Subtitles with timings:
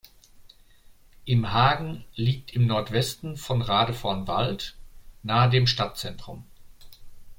[1.25, 4.75] Im Hagen liegt im Nordwesten von Radevormwald
[5.21, 6.43] nahe dem Stadtzentrum.